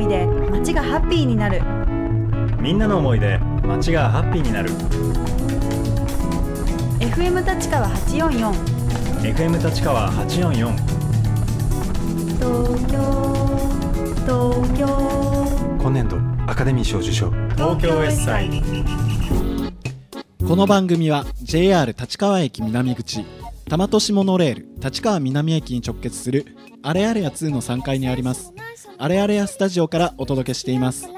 [0.00, 1.60] 思いで街がハッピーになる。
[2.58, 4.70] みんなの思いで街がハッピーになる。
[7.00, 8.50] FM 立川844
[9.34, 10.72] FM 立川844
[12.38, 12.96] 東京
[14.24, 14.86] 東京。
[15.78, 16.16] 今年度
[16.50, 17.30] アカデミー賞受賞。
[17.56, 18.62] 東京エッサイ。
[20.48, 23.22] この番組は JR 立川駅南口
[23.66, 26.46] 多摩都市モノレール立川南駅に直結する
[26.82, 28.52] あれあれや2の3階にあります
[29.02, 31.08] あれあれやスタジオからお届けしています。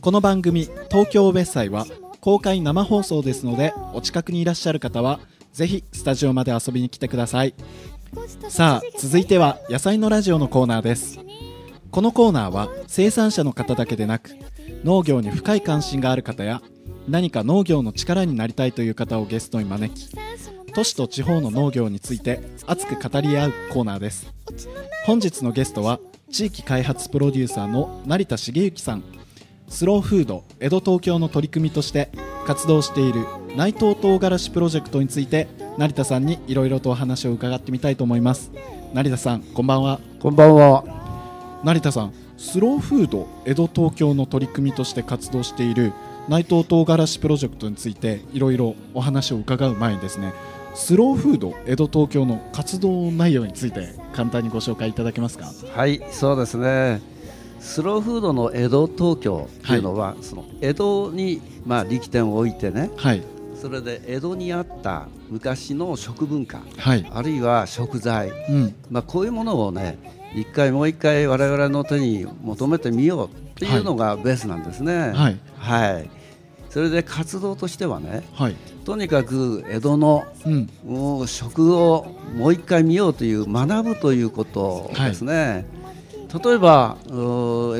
[0.00, 1.84] この番組東京ウェッサイは
[2.20, 5.18] 公開生放送ですのでお近くにいらっしゃる方は
[5.52, 7.54] ぜひスタジオまで遊びに来てください。
[8.48, 11.18] さあ続いては野菜のラジオのコーナーです。
[11.90, 14.30] このコーナーは生産者の方だけでなく
[14.84, 16.62] 農業に深い関心がある方や
[17.08, 20.16] 何か農業の力になりたいという方をゲストに招き
[20.74, 24.32] 都市と地方の農業について熱く語り合うコーナーです。
[25.06, 25.98] 本日のゲストは
[26.30, 29.02] 地域開発プロデューサーの成田茂之さん。
[29.68, 32.10] スローフード江戸東京の取り組みとして
[32.46, 33.24] 活動している
[33.56, 35.46] 内藤唐辛子プロジェクトについて
[35.78, 38.50] 成田さんにいろいろとお話を伺ってみたいと思います。
[38.94, 40.00] 成田さんこんばんは。
[40.20, 41.60] こんばんは。
[41.64, 45.92] 成田さんスローフード江戸東京の取り組みとして活動している
[46.28, 50.32] 内藤唐辛子プロジェクトについていろいろお話を伺う前にですね
[50.74, 55.52] スローフード江戸東京の活動内容について簡単にご紹介いただけますか？
[55.74, 57.00] はい、そうですね。
[57.60, 63.22] スローフードの江戸東京というのは、その江戸にまあ力点を置いてね、はい。
[63.54, 67.06] それで江戸にあった昔の食文化、はい。
[67.12, 68.74] あるいは食材、うん。
[68.90, 69.98] まあこういうものをね、
[70.34, 75.10] 一回もう一回我々の手に求めてみようっていうのがベースなんですね。
[75.10, 75.38] はい。
[75.58, 76.10] はい。
[76.70, 78.56] それで活動としてはね、はい。
[78.84, 80.48] とにかく江戸のう
[81.22, 81.26] ん。
[81.26, 85.66] 食をもう一回見ようという学ぶということですね、
[86.44, 87.10] 例えば江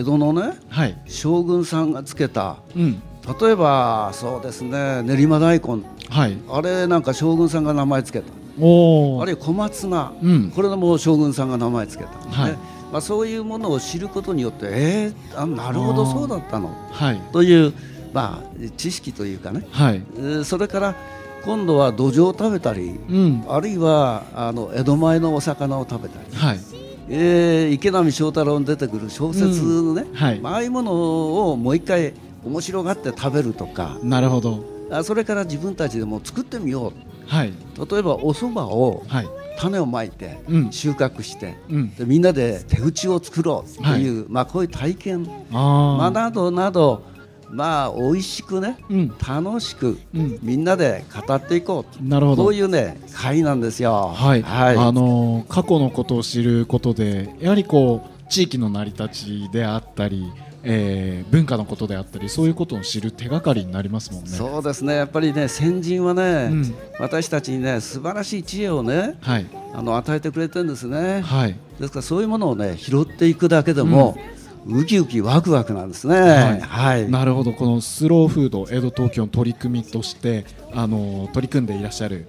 [0.04, 0.98] 戸のねはい。
[1.06, 3.02] 将軍さんがつけたうん。
[3.40, 5.82] 例えばそうですね練馬大根。
[6.08, 6.36] はい。
[6.50, 8.26] あれなんか将軍さんが名前つけた。
[8.58, 10.12] おおあるいは小松菜。
[10.20, 10.50] うん。
[10.50, 12.52] これでも将軍さんが名前つけた、はい。
[12.52, 12.58] ね。
[12.90, 16.74] まあ、そういうものを知ることによってえー、あなるほどそうだったの。
[16.90, 17.20] はい。
[17.32, 17.72] という、
[18.12, 20.02] まあ、知識というかね、はい。
[20.16, 20.94] えーそれから
[21.42, 23.44] 今度は土壌を食べたりうん。
[23.48, 26.60] あるいはあの江戸前のお魚を食べたり、はい。
[27.08, 30.40] えー池波正太郎に出てくる小説のね、はい。
[30.40, 32.12] まあああいうものをもう一回
[32.44, 33.96] 面白がって食べるとか。
[34.02, 34.64] なるほど。
[34.90, 36.92] あそれから自分たちでも作ってみよ
[37.26, 37.52] はい、う
[37.88, 47.04] 例えばお蕎麦をはい、種をまいてうん、収穫してうん、でみんなで手打ちを作ろうという、まあ、こういう体験、まあ、あなどなど
[47.50, 49.08] まあ美味しくねあ、うん、
[49.44, 52.44] 楽しくうん、みんなで語っていこうなるほど。
[52.44, 54.12] こういうね会なんですよ。
[54.14, 54.76] はい、はい。
[54.76, 60.30] あのー過去のことを知ることで、やはりこう地域の成り立ちであったり、
[60.62, 64.30] えー文化のことであったり、そういうことを知る手がかりになりますもんね。
[64.30, 64.94] そうですね。
[64.94, 66.74] やっぱりね先人はね、うん。
[66.98, 71.22] 私たちにね素晴らしい知恵をねはい、あの与えてくれてるんですね。
[71.22, 74.16] はい、ですからそういうものをね拾っていくだけでも、
[74.66, 76.14] ウキウキワクワクなんですね。
[76.18, 76.60] はい。
[76.60, 82.26] はい、なるほど、このスローフード江戸東京の取り組みとして、あのー取り組んでいらっしゃる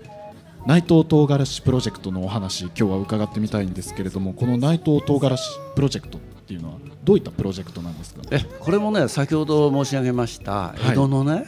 [0.65, 5.43] 内藤唐辛子プロジェクトのお話、今日は伺ってみたいんですけれども、この内藤唐辛子
[5.75, 8.21] プロジェクトっていうのはどういったプロジェクトなんですか？
[8.31, 10.91] えこれもね先ほど申し上げましたい。
[10.91, 11.47] 江戸のね、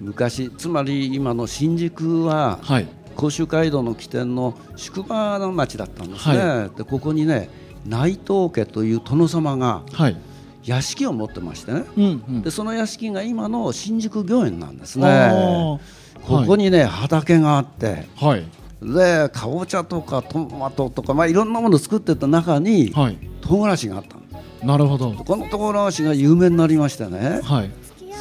[0.00, 7.48] 昔つまり今の新宿ははい、甲州街道の起点の宿場の町だったんですね、はでここにね
[7.86, 10.16] 内藤家という殿様がはい、
[10.64, 11.84] 屋敷を持ってましてね。
[11.96, 12.42] うん、うん。
[12.42, 15.78] でその屋敷が今の新宿御苑なんですあねー。
[16.26, 18.08] ここにね、畑があって。
[18.16, 18.44] はい、
[18.82, 24.22] でかぼちゃとかトマトとか、まあ、いろんなものを作ってた中にはい、唐辛子があったの。
[24.64, 25.12] なるほど。
[25.12, 27.40] この唐辛子が有名になりましてね。
[27.44, 27.70] はい、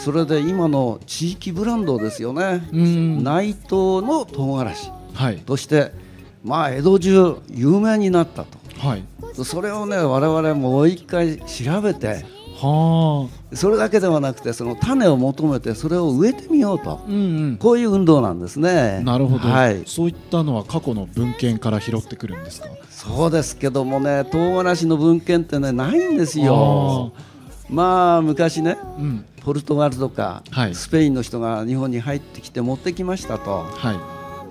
[0.03, 4.91] それで今の地域ブランドですよね、うん、内藤の唐辛子。
[5.15, 5.93] はい、として、
[6.43, 8.43] まあ、江戸中有名になった
[8.85, 9.03] はい、
[9.35, 12.25] とそれをね我々もう一回調べて
[12.57, 16.91] はそれだけではなくてその種を求めてそれを植えてみようと。
[16.91, 18.97] あ、うん、こういう運動なんですね。
[18.99, 22.67] うん、なるほど、はい、そういったのは過去の文献から拾ってくるんですか？
[22.89, 27.11] そうですけどもね唐辛子の文献ってねないんですよ。
[27.69, 30.75] まあ昔ねうん、ポルトガルとか、はい。
[30.75, 33.63] スペインの人が日本に入ってきて持ってきましたと。
[33.63, 33.99] はい、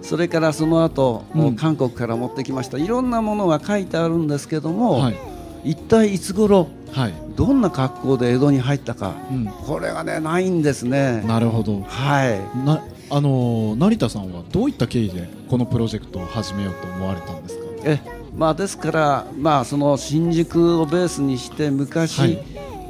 [0.05, 1.57] それからその後、うん。
[1.57, 2.79] 韓国から持ってきました。
[2.79, 5.17] いろんなものが書いてあるんですけども、はい、
[5.65, 11.25] 一体いつ頃はい、どんな格好で江戸に入ったかうん、これがねないんですね。
[11.27, 11.83] なるほど。
[11.83, 12.39] はい。
[12.65, 17.65] な、あのー成田さんはどういった経緯でこのプロジェクトを始めようと思われたんですか？
[17.85, 18.01] え
[18.37, 22.39] まあ、ですから、まあ、その新宿をベースにして昔、はい。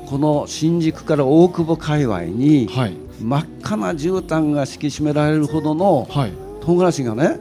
[0.07, 2.97] この新宿から大久保界隈にはい。
[3.23, 6.33] 真っ赤な絨毯が敷き締められるほどのはい
[6.65, 7.39] 唐辛子がね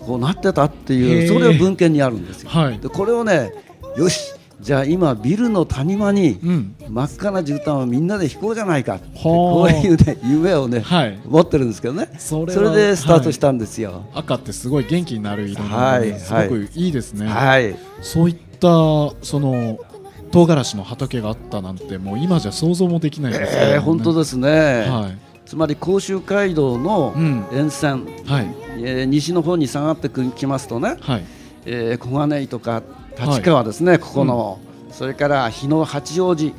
[0.00, 2.50] こうなってたっていうそれは文献にあるんですよ。
[2.50, 2.78] はい。
[2.78, 3.52] でこれをね
[3.96, 6.76] よしじゃあ今ビルの谷間にうん。
[6.88, 9.00] 真っ赤な絨毯をみんなで引こうじゃないか。
[9.22, 11.18] こういうね夢をね、はい。
[11.26, 12.08] 持ってるんですけどね。
[12.18, 14.06] それでスタートしたんですよ。
[14.14, 18.68] 赤ってすごい元気になる色なのはいですごくいいですね、はい、そういった
[19.22, 19.78] その
[20.30, 23.72] 唐辛子の畑があったなんてもう今じゃ想像もできないですね。
[23.74, 24.48] えー、本当ですね、
[24.88, 27.46] はいつまり甲州街道のうん。
[27.52, 28.54] 沿線、はい。
[28.78, 31.24] えー西の方に下がってきますとね、はい。
[31.64, 32.82] えー小金井とか
[33.18, 34.58] 立川ですね、ここの、
[34.90, 36.52] それから日野八王子。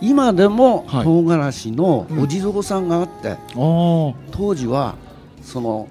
[0.00, 1.04] 今でもはい。
[1.04, 2.20] 唐辛子のうん。
[2.20, 3.38] お地蔵さんがあって、ああ
[4.30, 4.94] 当時は
[5.42, 5.88] その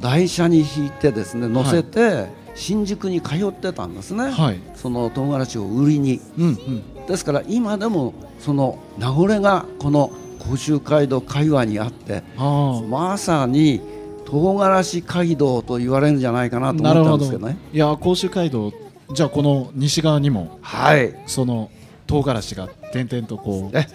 [0.00, 4.60] 台車に引いてですね乗せて新宿に通ってたんですね、はい。
[4.74, 6.20] その唐辛子を売りに。
[6.38, 7.06] うんうん。
[7.06, 10.10] ですから今でもその名残がこの
[10.50, 13.80] 甲州街道界隈にあってあまさに
[14.26, 17.56] 唐辛子街道と言われるんじゃないかなと思ったんですけどね。
[17.72, 18.72] いや甲州街道
[19.12, 21.14] じゃあこの西側にもはい。
[21.26, 21.70] その
[22.06, 23.86] 唐辛子が点々とこうえ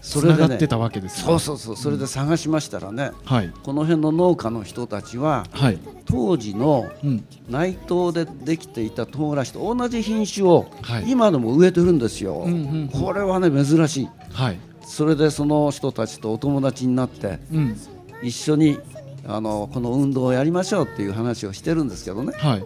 [0.00, 3.52] そつれでねってたわけですそうそうそうそれで探しましたらね、はい。
[3.62, 5.78] この辺の農家の人たちははい。
[6.06, 7.24] 当時のうん。
[7.48, 11.10] 内藤でできていた唐辛子と同じ品種をはい。
[11.10, 12.88] 今でも植えてるんですよ、うんうんうん。
[12.88, 14.08] これはね珍しい。
[14.32, 17.76] はいそれでその人たちとお友達になってうん。
[18.22, 18.78] 一緒に
[19.26, 22.32] あのこの運動をやりましょうっていう話をしてるんですけどね。
[22.36, 22.64] はい。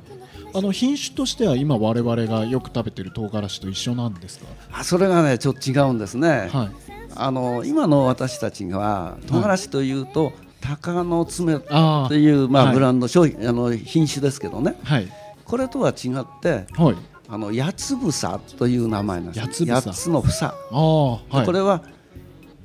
[0.54, 4.46] あの品種としては今我々がよく食べてる唐辛子と一緒なんですか？
[4.70, 6.70] あそれがねちょっと違うんですね、はい。
[7.16, 12.74] あの今の私たちが唐辛子というと、鷹の爪あという、まあはい。
[12.74, 14.76] ブランド商品あの品種ですけどね。
[14.84, 15.08] あはい。
[15.44, 16.96] これとは違ってはい。
[17.28, 19.40] あの八つ房という名前なんです。
[19.40, 21.46] 八つの房、ああはい。
[21.46, 21.82] これは、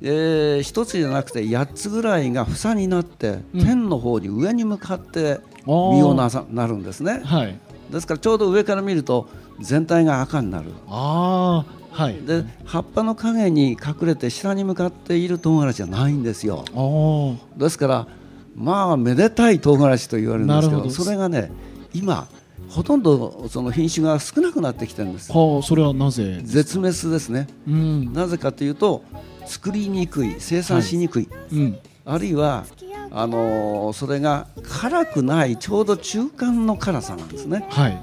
[0.00, 3.64] えー一つじゃなくて八つぐらいが房になって、うん。
[3.64, 7.20] 天の方に上に向かって実をなさなるんですね。
[7.24, 7.58] はい。
[7.90, 9.28] ですからちょうど上から見ると
[9.60, 10.70] 全体が赤になる。
[10.88, 12.14] ああはい。
[12.22, 16.64] で葉っぱの影に隠れて下に向かっている唐辛子じゃないんですよ。
[16.74, 18.06] ああですから
[18.54, 21.50] まあめでたい唐辛子と言われるんですけどそれがね
[21.92, 22.28] 今
[22.68, 25.32] ほとんどその品種が少なくなってきてるんです。
[25.32, 27.48] はあそれはなぜ絶滅ですね。
[27.66, 28.12] うん。
[28.12, 29.02] なぜかというと
[29.48, 31.78] 作りにくい生産しにくい、うん。
[32.04, 32.64] あるいは
[33.10, 37.66] あのーそれが辛くないちょうど中間の辛さなんですね。
[37.70, 37.98] はい。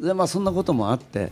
[0.00, 1.30] でまあそんなこともあって、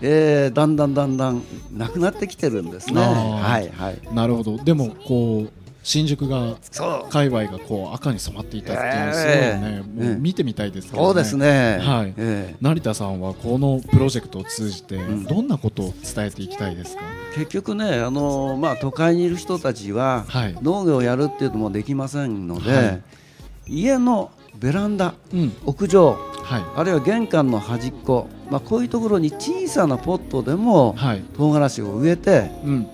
[0.00, 1.42] えーだんだんだんだん
[1.72, 3.00] なくなってきてるんですね。
[3.00, 4.14] はいはい。
[4.14, 4.56] なるほど。
[4.58, 6.56] でもこう新宿が
[7.10, 11.06] 界隈がこう赤に染まっていたっていうすごいえね、えもう見てみたいですけどね。
[11.06, 11.78] そうですね。
[11.80, 12.14] はい。
[12.16, 15.24] え成田さんはこのプロジェクトを通じてん。
[15.24, 20.58] どんなことを伝えていきたいですか、ー結局ねあのーまあ都会にいる人たちは、はい。
[20.62, 23.02] 農業をやるっていうのもできませんので、はい。
[23.66, 25.52] 家のベランダうん。
[25.66, 26.64] 屋上はい。
[26.76, 31.22] あるいは玄関の端っこ、まあ、こういうところに小さなポットでもはい。
[31.36, 32.86] 唐辛子を植えてうん。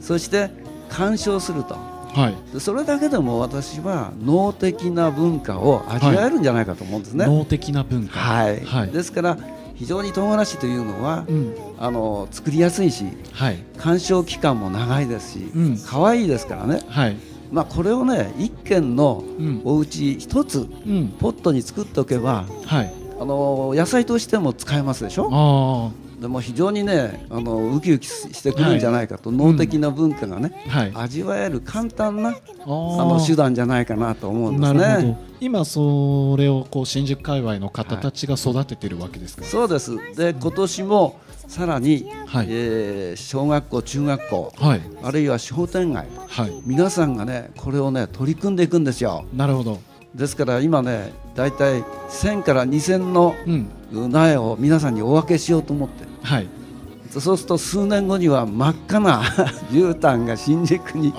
[0.00, 0.50] そして
[0.90, 2.34] 鑑賞するとはい。
[2.52, 7.26] でそれだけでも私は能的な文化を味わえるんじゃないかと思うんですね。
[7.26, 8.18] 脳的な文化。
[8.18, 8.60] はい。
[8.64, 8.90] はい。
[8.90, 9.36] ですから
[9.74, 11.54] 非常に唐辛子というのは、うん。
[11.78, 13.58] あの作りやすいしはい。
[13.76, 15.78] 鑑賞期間も長いですし、うん。
[15.84, 17.16] 可愛いですからね、はい。
[17.52, 19.60] まあ、これをね一軒のうん。
[19.64, 21.08] お家一つうん。
[21.18, 22.94] ポットに作っておけばはい。
[23.20, 25.28] あの野菜としても使えますでしょ？
[25.32, 25.90] あ
[26.24, 30.92] でも非常にねあのウキウキしてくるんじゃないかと、能的な文化がね、あはい。
[30.94, 35.18] 味わえる簡単なああの手段じゃないかなと思うんですね。
[35.40, 39.98] 今それをこう新宿界隈の方たちが育ててるわけですか、そうです。
[40.16, 42.46] で今年もさらに、はい。
[42.48, 44.80] えー小学校中学校はい。
[45.02, 46.52] あるいは商店街はい。
[46.64, 49.26] 皆さんがねこれをね取り組んでいくんですよ。
[49.34, 49.78] なるほど。
[50.14, 53.68] ですから今ねだいたい1000から2000のうん。
[54.10, 56.48] 苗を皆さんにお分けしようと思ってはい。
[57.10, 59.22] そうすると数年後には真っ赤な
[59.70, 61.18] 絨毯が新宿に起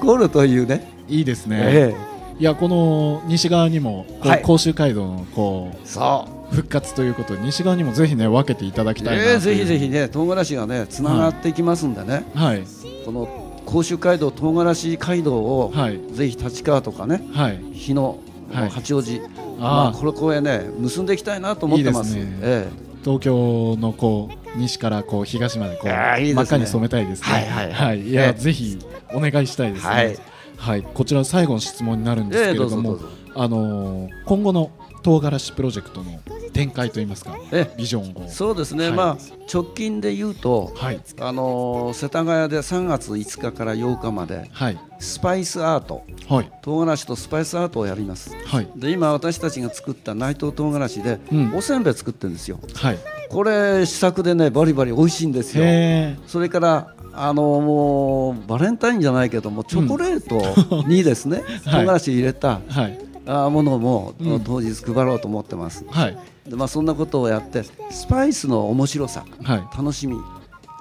[0.00, 1.94] こるというね、いいですね、え
[2.38, 4.42] いやこの西側にもはい。
[4.42, 6.54] 甲州街道のこえそう。
[6.54, 9.34] 復活ということで西側にもぜひね分けていただきたいなという。
[9.34, 12.62] ええぜひぜひね唐辛子がねつながっていきますんでね、はい。
[13.04, 13.28] この
[13.66, 16.00] 甲州街道唐辛子街道を、はい。
[16.12, 17.60] ぜひ立川とかねはい。
[17.72, 18.18] 日野、
[18.52, 18.70] はい。
[18.70, 19.20] 八王子
[19.60, 22.16] あまあ、あこれ公園ね結んでいきたいなと思ってます。
[22.16, 22.38] いいですね。
[22.42, 22.68] え
[23.04, 27.28] 東京のこう西からこう東までこう真っ赤に染めたいですね。
[27.28, 27.72] はいはい。
[27.72, 28.08] はい。
[28.08, 28.28] いや、え。
[28.30, 28.78] えぜひ
[29.12, 29.92] お願いしたいですね。
[29.94, 30.18] はい。
[30.56, 30.82] はい。
[30.82, 32.98] こちら最後の質問になるんですけれども、
[33.34, 34.70] あのー今後の
[35.02, 36.20] 唐辛子プロジェクトの
[36.52, 38.28] 展開といいますかえビジョンを。
[38.28, 38.96] そうですね、はい。
[38.96, 39.16] まあ
[39.52, 41.00] 直近で言うと、はい。
[41.20, 44.78] あのー世田谷で3月5日から8日まではい。
[44.98, 46.04] スパイスアート。
[46.28, 46.52] はい。
[46.62, 48.34] 唐辛子とスパイスアートをやります。
[48.46, 48.68] はい。
[48.76, 51.54] で今私たちが作った内藤唐辛子で、うん。
[51.54, 52.58] おせんべい作ってるんですよ。
[52.74, 52.98] はい。
[53.30, 55.64] これ試作でねバリバリ美味しいんですよ。
[55.64, 61.84] へそれからあのもうバレンタインじゃないけどもチョコレートにですね、 はい。
[61.84, 62.98] 唐辛子入れたえはい。
[63.11, 64.40] あものも、うん。
[64.40, 65.84] 当日配ろうと思ってます。
[65.88, 66.18] はい。
[66.48, 69.76] で、まあ、そんなことをやってスパイスの面白さはい。
[69.76, 70.16] 楽しみ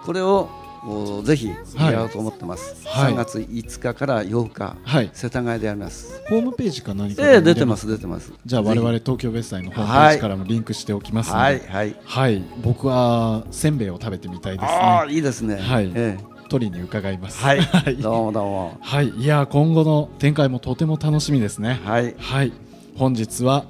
[0.05, 0.49] これを
[0.83, 3.13] おぜひやろうと思ってます、はい。
[3.13, 5.11] 3月5日から8日、はい。
[5.13, 6.21] 世田谷でやります。
[6.27, 8.33] ホームページか何かええ出てますす出てます。
[8.45, 11.59] じゃあ我々ぜ東京ベッサイのホームページからもリンクしておきますはい。
[11.59, 11.95] はい。
[12.03, 12.43] はい。
[12.63, 15.57] 僕はせんべいを食べてみたいですああねいいですね。
[15.57, 15.91] はい。
[15.93, 17.41] ええ取りに伺います。
[17.41, 17.61] はい。
[17.63, 17.95] はい。
[17.95, 18.77] どうもどうも。
[18.81, 21.79] はい、いや今後の展開もとても楽しみですね。
[21.85, 22.13] はい。
[22.19, 22.51] はい。
[22.97, 23.63] 本日は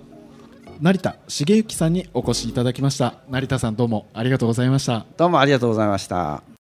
[0.82, 3.14] 成田茂之さんにお越しいただきました。
[3.30, 5.06] 成田さんどうもありがとうございました。
[5.16, 6.42] どうもありがとうございました